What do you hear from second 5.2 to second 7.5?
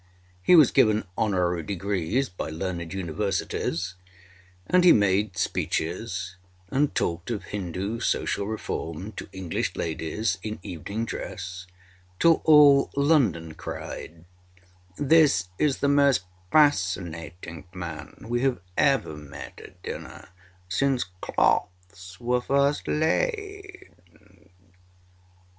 speeches and talked of